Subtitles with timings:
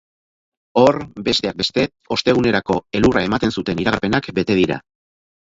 [0.83, 0.95] Hor,
[1.27, 1.83] besteak beste,
[2.15, 4.81] ostegunerako elurra ematen zuten iragarpenak bete dira.